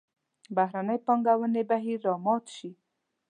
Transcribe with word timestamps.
بهرنۍ 0.55 0.97
پانګونې 1.05 1.61
بهیر 1.69 1.99
را 2.05 2.13
مات 2.25 2.45
شي. 2.55 2.71